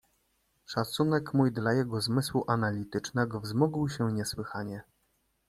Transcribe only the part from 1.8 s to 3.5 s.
zmysłu analitycznego